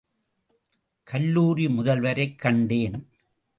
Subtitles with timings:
[1.03, 3.07] கல்லூரி முதல்வரைக் கண்டேன்.